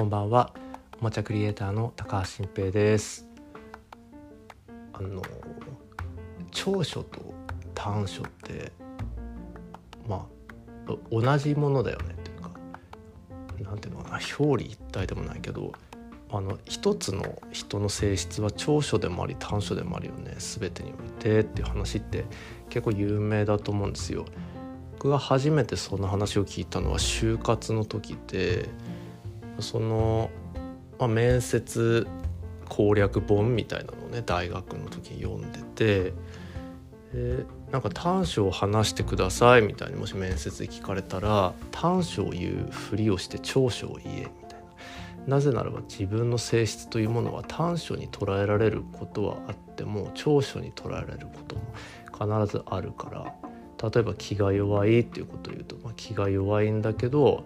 [0.00, 0.54] こんばんは。
[0.98, 3.28] おもちゃクリエイターの高橋新平です。
[4.94, 5.20] あの
[6.50, 7.34] 長所と
[7.74, 8.72] 短所って
[10.08, 10.26] ま
[10.86, 12.14] あ同じものだよね。
[12.14, 12.50] っていうか
[13.62, 14.20] なんていうのかな。
[14.38, 15.70] 表裏一体でもないけど
[16.30, 20.34] あの一つの人の性質は長所でもあり短所でもあるよね。
[20.38, 22.24] 全てにおいてっていう話って
[22.70, 24.24] 結構有名だと思うんですよ。
[24.92, 28.70] 僕が初めてその話を聞いたのは就活の時で
[29.62, 30.30] その、
[30.98, 32.06] まあ、面接
[32.68, 36.12] 攻略本みたいなのをね大学の時に読んでて
[37.12, 45.36] でなんか短所を話してくださいみたいにもし面接で聞かれたら短所を言うふりをして長所を言えみたいな。
[45.36, 53.34] なぜならば自分の性質というものは短所に捉えられることはあっても長所に捉えられることも必ずあるから
[53.90, 57.44] 例えば気が弱いっていうことを言うと、まあ、気が弱いんだけど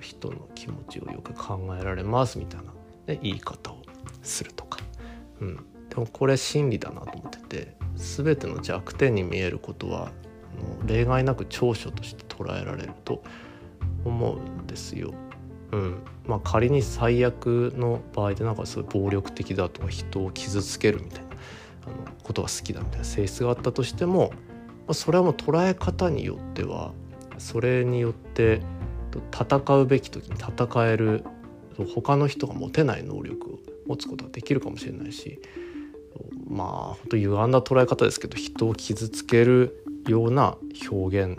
[0.00, 2.72] 人の気持ちをよく考えられますみたいな、
[3.06, 3.82] ね、言い方を
[4.22, 4.78] するとか、
[5.40, 5.56] うん、
[5.88, 10.10] でもこれ真理だなと思ってて全ての弱点に見えることは
[10.86, 13.22] 例外なく長所として捉えられると
[14.04, 15.12] 思うんですよ。
[15.72, 16.02] うん。
[16.26, 21.26] まあ、仮に最悪の場合でなんかすごい暴力的だとか人を傷つけるみたいな
[21.86, 24.32] あのことが好きだみたいな性質があったとしても
[24.86, 26.92] あ、それはもう捉え方によっては
[27.38, 28.60] それによって
[29.18, 31.24] 戦うべき時に戦える
[31.94, 35.40] 他の人が持てない能力を持つことができるかもしれないし
[36.48, 40.56] まあ本当歪んだ捉え方ですけど人を傷つけるような
[40.90, 41.38] 表現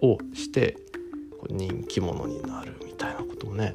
[0.00, 0.76] をして
[1.48, 3.74] 人気者になるみたいなこともね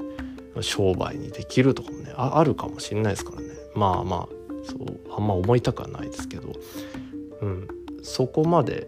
[0.62, 3.48] 商売にできるとかもねあるかもしれないですからね。
[3.76, 6.54] まあまあそうあんま思いたくはないですけど、
[7.42, 7.68] うん、
[8.02, 8.88] そこまで、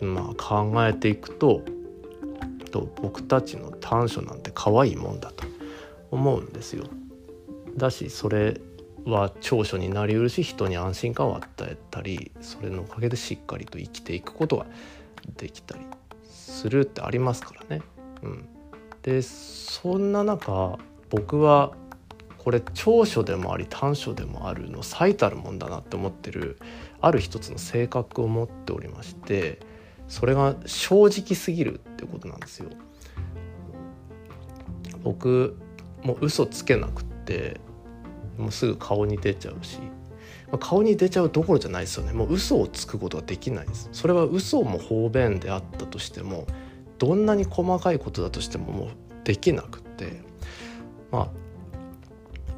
[0.00, 1.62] まあ、考えていくと
[2.68, 5.44] と僕たちの短所なんて可愛いもんだと
[6.10, 6.84] 思うんですよ。
[7.76, 8.60] だしそれ
[9.04, 14.66] は長所になりうるし人に安心感を与えたりそれのおかげでしっかりと生きていくことが
[15.36, 15.84] できたり
[16.24, 17.82] するってありますからね。
[18.22, 18.48] うん、
[19.02, 20.78] でそんな中
[21.10, 21.72] 僕は
[22.36, 26.58] これ長所でもあり短所でもあるの最たるもんだなって思ってる
[27.00, 29.60] ある一つの性格を持っておりまして
[30.08, 32.70] それが正直すぎるってことなんですよ。
[35.04, 35.56] 僕
[36.02, 37.60] もう嘘つけなくって
[38.36, 39.78] もうすぐ顔に出ちゃうし、
[40.50, 42.12] まあ、顔に出ちゃうどころじゃないですよね。
[42.12, 43.88] もう嘘をつくことはできないです。
[43.92, 46.46] それは嘘も方便であったとしても
[46.98, 48.88] どんなに細かいことだとしてももう
[49.24, 50.22] できなくって。
[51.10, 51.28] まあ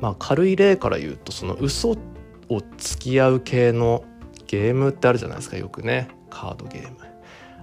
[0.00, 4.04] まあ軽い例から言うとその嘘を付き合う系の
[4.46, 5.56] ゲームってあるじゃないですか。
[5.56, 6.08] よくね。
[6.30, 6.96] カードゲーム。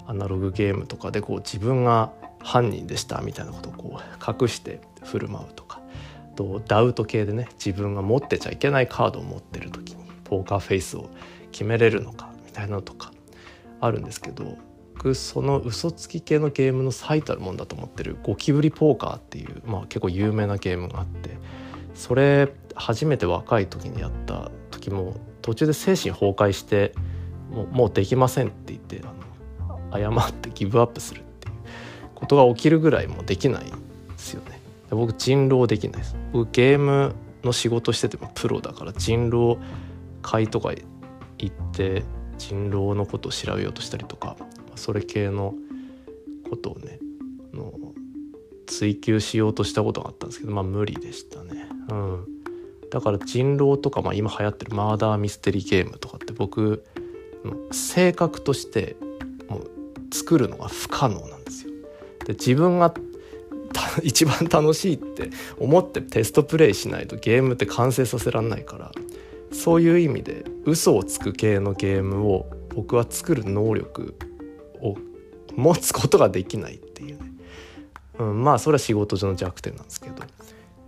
[0.07, 5.81] アナログゲームとかでこう自分が犯人でしたみたいなことをこう隠して振る舞うとか
[6.35, 11.09] とダウト系でね自分が持ってちゃいけないカードを持ってる時にポーカーフェイスを
[11.51, 13.11] 決めれるのかみたいなのとか
[13.81, 14.57] あるんですけど
[14.95, 21.37] 僕その嘘つき系のゲームの最たるもんだと思ってるゴキブリポーカーっていう、まあ、結構有名なゲームがあって
[21.93, 26.93] それ初めて若い時にやった時も途中で精神崩壊して
[27.51, 29.13] もうもうできませんって言ってあの
[29.99, 31.55] 謝ってギブアップするっていう
[32.15, 33.71] ことが起きるぐらいもできないで
[34.17, 34.59] すよね。
[34.89, 36.15] 僕人狼できないです。
[36.31, 37.13] 僕ゲーム
[37.43, 39.57] の仕事しててもプロだから人狼
[40.21, 40.71] 会とか
[41.37, 42.03] 行って
[42.37, 44.37] 人狼のことを調べようとしたりとか
[44.75, 45.55] それ系の
[46.49, 46.99] ことをね
[47.53, 47.73] の
[48.67, 51.67] 追求しようとしたことがあったんですけどまあ無理でしたね。
[51.89, 52.25] うん。
[52.89, 56.85] だから人狼とか、まあ、今流行ってるマーダーミステリーゲームとかって僕
[57.71, 58.95] 性格として
[60.11, 61.71] 作るのが不可能なんですよ。
[62.25, 62.93] で自分が
[64.03, 65.29] 一番楽しいって
[65.59, 68.91] 思ってテストプレイしないとゲームって完成させらんないから
[69.51, 74.15] そういう意味で嘘をつく系のゲームを僕は作る能力
[74.81, 74.95] を
[75.55, 77.31] 持つことができないっていうね、
[78.19, 80.15] うん、まあそれは仕事上の弱点なんですけど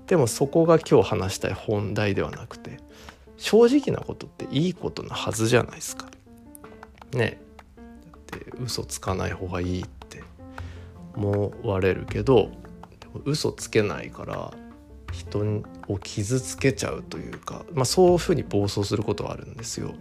[0.07, 2.79] でもそこが今日話したい本題ではなくて
[3.37, 6.07] 正直なことっていいことなはずじゃないですか。
[7.13, 7.41] ね
[8.31, 10.23] で嘘つかない方がいいって
[11.15, 12.51] 思われるけど
[13.25, 14.53] 嘘つけないから
[15.11, 15.39] 人
[15.87, 19.93] を傷つけちゃうというか、まあ、そういうふうに暴走することがあるんですよ。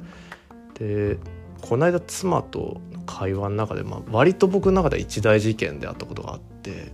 [0.74, 1.18] で
[1.62, 6.92] この間妻と会話の中で、まあ、割と僕の中で一大事件であったことがあって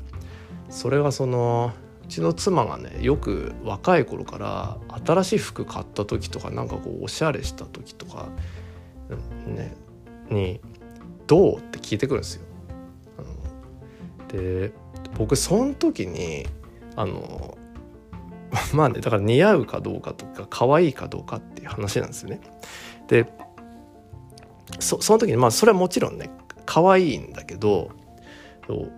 [0.71, 1.73] それがその
[2.05, 8.29] うちの妻がねよく若い頃から新しい服買った時とかなんかこうおしゃれした時とか、
[9.47, 9.77] ね、
[10.31, 10.61] に
[11.27, 12.43] 「どう?」って聞いてくるんですよ。
[14.29, 14.73] で
[15.17, 16.47] 僕その時に
[16.97, 17.57] あの
[18.75, 22.41] まあねだから似合うかどうかとか可愛いかどうかっていう話なんですよね。
[23.09, 23.27] で
[24.81, 26.31] そその時にまあそれはもちろんね
[26.67, 27.91] 可愛いんだけど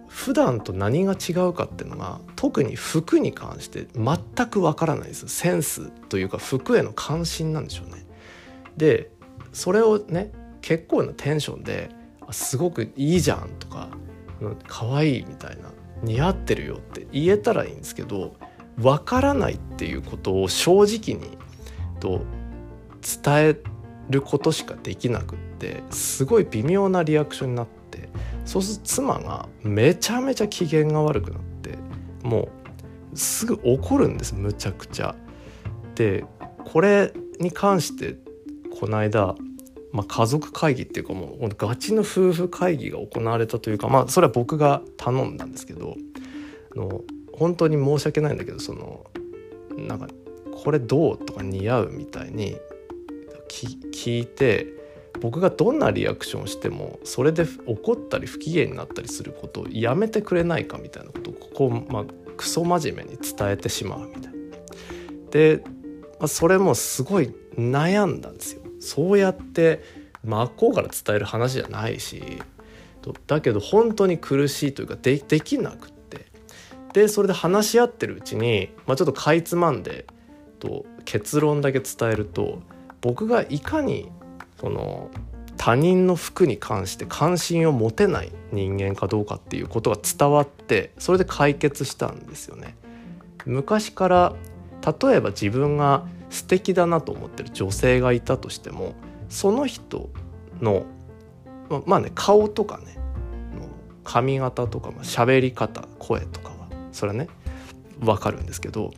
[0.07, 8.07] 普段と何が違うかっていうのが特に服に関して全くわからないですセンスというか服への関心なんでしょうね。
[8.77, 9.11] で
[9.53, 10.31] それをね
[10.61, 11.91] 結構なテンションで
[12.31, 13.89] すごくいいじゃんとか
[14.67, 18.37] 可愛いみたいな似合ってるよって言えたらいいんですけど
[18.81, 21.39] わからないっていうことを正直に
[22.01, 22.23] と
[23.25, 23.57] 伝え
[24.11, 28.09] ることしかできなくってすごい微妙なリアクションになって
[28.45, 31.79] そうすると妻がめちゃめちゃ機嫌が悪くなって
[32.23, 32.49] も
[33.13, 35.15] うすぐ怒るんですむちゃくちゃ。
[35.95, 36.25] で
[36.67, 38.19] これに関して
[38.79, 39.35] この間
[39.97, 45.97] まあ、家族会議っていうかもうガチの夫婦会議が行われたというかまあそれは僕が頼んだんですけど
[46.75, 47.01] あの
[47.33, 49.07] 本当に申し訳ないんだけどその
[49.75, 50.09] なんか
[50.63, 52.59] これどうとか似合うみたいに
[53.49, 54.67] 聞いて
[55.23, 62.05] 僕がどんなリアクションしてもそれで怒ったり不機嫌になったりすることをやめてくれないかみたいなことをここ、まあ、
[62.37, 64.39] クソ真面目に伝えてしまうみたいな。
[65.31, 65.63] で、
[66.19, 68.66] まあ、それもすごい悩んだんですよ。
[68.81, 69.83] そうやって
[70.25, 72.43] 真っ向から伝える話じゃないし
[73.29, 76.27] だけど本当に苦しいというかでできなくって
[76.93, 80.07] でそれで話し合ってるうちに、まあ、ちょっとかいつまんで
[80.59, 82.61] と結論だけ伝えると
[83.01, 84.11] 僕がいかに
[84.61, 85.11] その
[85.57, 92.77] 他人の服に関して関心を持てない人間かどうかっていうことが伝わってそれで解決したんですよね。
[93.47, 94.35] 昔から
[94.85, 98.95] 例えば自分が素敵だなと思ってる女性がいたとしても
[99.31, 100.11] その人
[100.61, 100.85] の
[101.87, 102.99] まあね顔とかね
[104.05, 107.29] 髪型とか喋り方声とかはそれはね
[107.99, 108.93] 分かるんですけど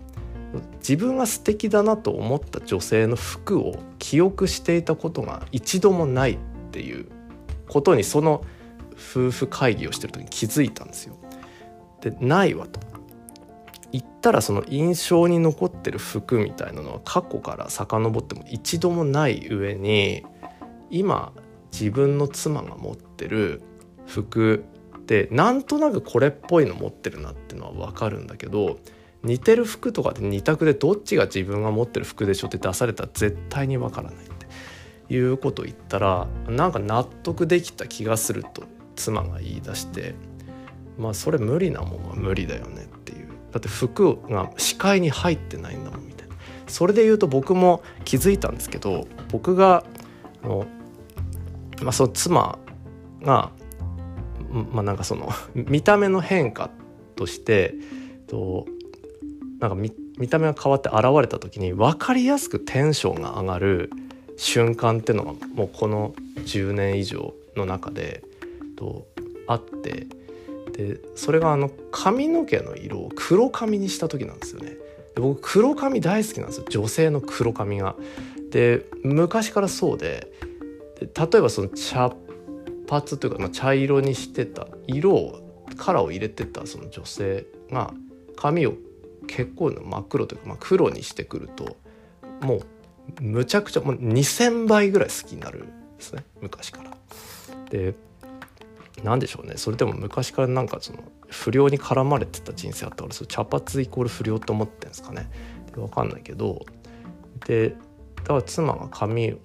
[0.79, 6.39] 自分が素敵だなと思った女性の服を記憶していたことが一度もないっ
[6.73, 7.07] ていう
[7.69, 8.45] ことにその
[8.95, 11.17] 夫婦会議をしてる時に気づいたんですよ。
[12.01, 12.81] でないわと。
[13.93, 20.25] 言ったらその印象に残ってる服みたいなのは過去から遡っても一度もない上に
[20.91, 21.33] 今
[21.73, 23.63] 自分の妻が持ってる
[24.07, 24.65] 服
[24.99, 28.79] ってなんとなくこれっぽいの持ってるなっていうのは分かるんだけど
[29.23, 34.39] 似てる服とかで2択でどっちが自分が持ってる服でしょって出されたら絶対に分からないって。
[35.11, 38.65] いうことを言ったらなんか納得できた気がすると
[38.97, 40.15] 妻が言い出して
[40.99, 43.18] まあそれ無理なもんは無理だよねってい
[43.53, 46.35] だって服が視界に入ってないんだもんみたいな。
[46.67, 49.85] それで言うと僕も気づいたんですけど僕が
[50.43, 50.67] あの、
[51.83, 52.59] まあ、その妻
[53.23, 53.51] が
[54.73, 56.71] まあなんかその 見た目の変化
[57.17, 57.75] として
[58.27, 58.67] と
[59.61, 63.91] なんか見見た目が変わって現れた時に分かりやすくテンションが上がる
[64.37, 68.23] 瞬間っていうのがもうこの10年以上の中で
[68.77, 69.07] と
[69.47, 70.07] あって
[70.79, 74.77] でそれがあの髪の毛の色を黒髪にした時なんですよね。
[75.17, 77.97] で僕黒髪大好きなんですよ女性の黒髪が。
[78.51, 80.33] で昔からそうで
[81.01, 82.13] で例えばその茶
[82.89, 87.93] 髪というか、まあ、茶色にしてた色をカラーを入れてたその女性が
[88.37, 88.75] 髪を
[89.27, 91.77] 結構真っ黒というか、まあ、黒にしてくると
[92.41, 92.63] も
[93.19, 96.97] うむちゃくちゃもう2,000倍ぐらい好きになるんですね昔から。
[97.71, 97.95] で
[99.03, 99.55] 何でしょうね。
[99.57, 105.31] それでも昔からなんかその不良に絡まれてた人生あったからそ茶髪イコール不良と思ってんですかね。
[105.75, 106.67] 分かんないけど
[107.47, 107.77] で
[108.17, 109.39] だから妻が髪を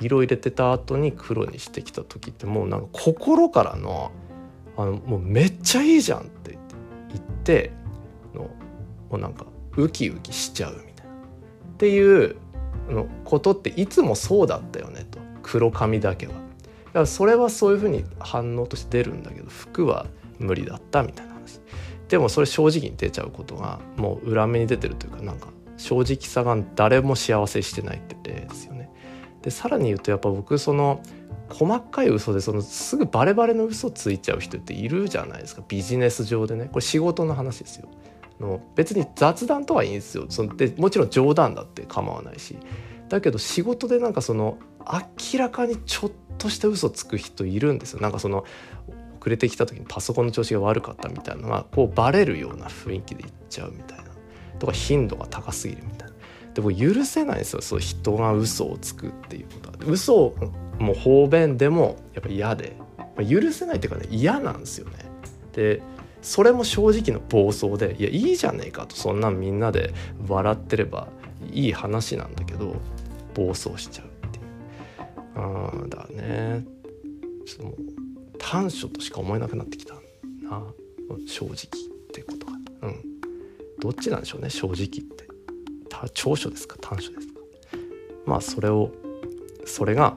[0.00, 4.12] 色入れてた後に黒にしてきた時ってもうなんか心からの
[4.76, 6.58] あのもうめっちゃいいじゃんって
[7.08, 7.72] 言って
[8.34, 8.50] のも
[9.12, 9.46] うなんか
[9.76, 11.12] ウキウキしちゃうみたいな。
[11.12, 11.16] っ
[11.76, 12.36] ていう
[12.88, 15.18] のことっていつもそうだったよねと。
[15.42, 16.43] 黒髪だけは。
[16.94, 20.06] だからそれはそういうふうに反応として出るんだけど服は
[20.38, 21.60] 無理だったみたいな話。
[22.08, 28.90] でもそれ正直に出ちゃうことがもう裏目に出てるというかなんか正直さが誰も幸せしてないって例ですよね。
[29.42, 31.02] でさらに言うとやっぱ僕その
[31.48, 35.64] 細かい嘘でそのすぐバレバレの嘘ついちゃう人っているじゃないですか。
[35.66, 36.68] ビジネス上でね。
[36.70, 37.88] これ仕事の話ですよ。
[38.38, 40.26] の別に雑談とはいいんですよ。
[40.28, 42.56] そのでもちろん冗談だって構わないし。
[43.08, 44.58] だけど仕事でなんかその
[44.92, 48.00] 明らかにちょっとした嘘つく人いるんですよ。
[48.00, 48.44] なんかその
[49.20, 54.04] 遅れてきた時にパソコンの調子が悪かったみたいなのがこうバレるような雰囲気で言っちゃうみたいな。
[54.58, 56.14] とか頻度が高すぎるみたいな。
[56.54, 59.76] でも許せないですよそう人が嘘をつくっていうことは。
[59.86, 60.34] 嘘
[60.78, 64.96] も方便でもやっぱ嫌で、まあ、許せないっていうかね嫌なんですよね。
[65.52, 65.82] で
[66.22, 69.92] それも正直の暴走でいやいいじゃねえかとそんなんみんなで
[70.26, 71.08] 笑ってれば
[71.52, 72.76] いい話なんだけど
[73.34, 74.06] 暴走しちゃう。
[75.36, 75.90] うん。
[75.90, 76.66] だね。
[77.46, 77.74] ちょっともう
[78.38, 80.00] 短所としか思えなくなってきたな。
[81.26, 81.56] 正直っ
[82.12, 83.02] てことがうん。
[83.80, 85.24] どっちなんでしょうね正直って。
[86.12, 86.76] 長所ですか？
[86.80, 87.34] 短所ですか？
[88.26, 88.92] まあそれを
[89.64, 90.16] それが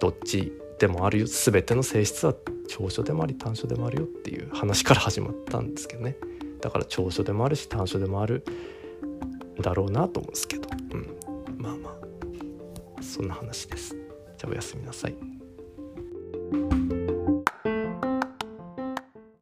[0.00, 1.26] どっちでもあるよ。
[1.26, 2.34] 全ての性質は
[2.68, 6.16] 長所でもあり短所でもあるよっていう話から始まったんですけどね。
[6.60, 8.44] だから長所でもあるし短所でもある。
[9.60, 11.18] だろうなと思うんですけど、うん、
[11.56, 13.02] まあまあ。
[13.02, 13.96] そんな話です。
[14.38, 15.37] じゃあおやすみなさい。